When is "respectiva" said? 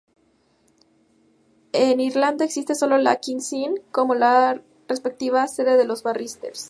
4.87-5.47